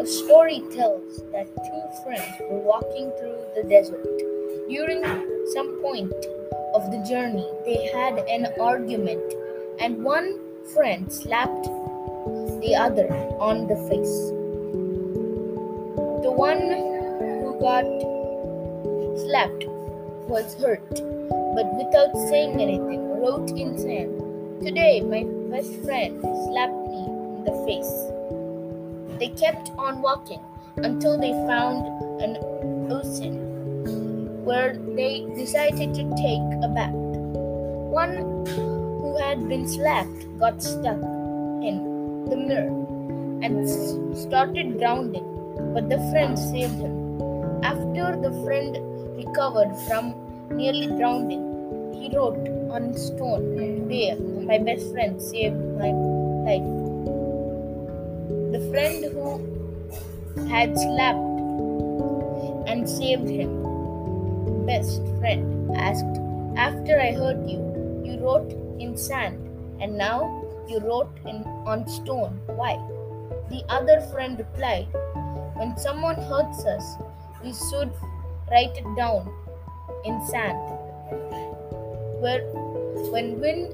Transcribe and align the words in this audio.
A 0.00 0.06
story 0.06 0.62
tells 0.72 1.22
that 1.30 1.46
two 1.54 2.02
friends 2.02 2.32
were 2.48 2.60
walking 2.60 3.12
through 3.18 3.36
the 3.54 3.68
desert. 3.68 4.02
During 4.70 5.04
some 5.52 5.78
point 5.82 6.10
of 6.72 6.90
the 6.90 7.04
journey, 7.06 7.46
they 7.66 7.84
had 7.92 8.16
an 8.26 8.48
argument, 8.58 9.20
and 9.78 10.02
one 10.02 10.40
friend 10.72 11.12
slapped 11.12 11.64
the 12.64 12.74
other 12.80 13.12
on 13.38 13.66
the 13.66 13.76
face. 13.90 14.16
The 16.24 16.32
one 16.32 16.62
who 17.20 17.60
got 17.60 17.84
slapped 19.20 19.66
was 20.30 20.54
hurt, 20.54 20.88
but 20.88 21.68
without 21.76 22.16
saying 22.30 22.58
anything, 22.58 23.20
wrote 23.20 23.50
in 23.50 23.76
sand, 23.76 24.64
Today 24.64 25.02
my 25.02 25.24
best 25.54 25.74
friend 25.84 26.22
slapped 26.22 26.88
me 26.88 27.04
in 27.04 27.44
the 27.44 27.52
face. 27.66 28.19
They 29.20 29.28
kept 29.28 29.70
on 29.76 30.00
walking 30.00 30.40
until 30.78 31.18
they 31.18 31.32
found 31.46 31.84
an 32.22 32.38
ocean 32.90 34.44
where 34.46 34.72
they 34.72 35.26
decided 35.36 35.92
to 35.92 36.04
take 36.16 36.64
a 36.64 36.68
bath. 36.68 36.94
One 36.94 38.46
who 38.46 39.18
had 39.18 39.46
been 39.46 39.68
slapped 39.68 40.38
got 40.38 40.62
stuck 40.62 40.96
in 41.68 42.24
the 42.30 42.36
mirror 42.36 42.72
and 43.44 43.68
started 44.16 44.78
drowning, 44.78 45.26
but 45.74 45.90
the 45.90 45.98
friend 46.10 46.38
saved 46.38 46.80
him. 46.80 47.20
After 47.62 48.16
the 48.16 48.32
friend 48.42 48.78
recovered 49.16 49.76
from 49.86 50.14
nearly 50.48 50.86
drowning, 50.86 51.92
he 51.92 52.08
wrote 52.16 52.48
on 52.70 52.94
stone, 52.94 53.54
Today 53.54 54.14
my 54.14 54.56
best 54.56 54.90
friend 54.92 55.20
saved 55.20 55.60
my 55.76 55.90
life. 56.48 56.89
Friend 58.68 59.04
who 59.04 60.46
had 60.46 60.76
slapped 60.76 61.16
and 62.68 62.88
saved 62.88 63.28
him, 63.28 64.66
best 64.66 65.00
friend, 65.18 65.74
asked, 65.74 66.20
After 66.56 67.00
I 67.00 67.12
hurt 67.12 67.48
you, 67.48 67.58
you 68.04 68.20
wrote 68.20 68.52
in 68.78 68.98
sand, 68.98 69.38
and 69.80 69.96
now 69.96 70.44
you 70.68 70.78
wrote 70.80 71.10
in, 71.24 71.42
on 71.64 71.88
stone. 71.88 72.38
Why? 72.46 72.76
The 73.48 73.64
other 73.70 74.02
friend 74.12 74.38
replied, 74.38 74.88
When 75.56 75.76
someone 75.78 76.16
hurts 76.16 76.64
us, 76.66 76.96
we 77.42 77.54
should 77.54 77.90
write 78.50 78.76
it 78.76 78.94
down 78.94 79.32
in 80.04 80.20
sand. 80.26 80.58
Where 82.20 82.44
when 83.10 83.40
wind 83.40 83.72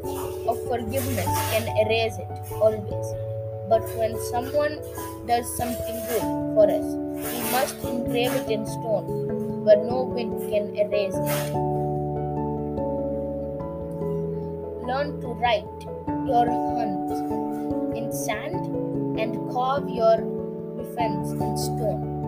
of 0.48 0.62
forgiveness 0.68 1.26
can 1.50 1.66
erase 1.84 2.16
it 2.18 2.52
always. 2.52 3.35
But 3.68 3.82
when 3.96 4.16
someone 4.30 4.78
does 5.26 5.56
something 5.56 5.96
good 6.08 6.22
for 6.54 6.70
us, 6.70 6.84
we 6.84 7.50
must 7.50 7.82
engrave 7.82 8.32
it 8.32 8.48
in 8.48 8.64
stone, 8.64 9.64
where 9.64 9.76
no 9.76 10.02
wind 10.04 10.38
can 10.50 10.76
erase 10.76 11.14
it. 11.14 11.52
Learn 14.86 15.20
to 15.20 15.28
write 15.42 15.80
your 16.26 16.46
hunts 16.46 17.18
in 17.98 18.12
sand 18.12 19.18
and 19.18 19.50
carve 19.52 19.88
your 19.90 20.16
defense 20.76 21.32
in 21.32 21.56
stone. 21.58 22.25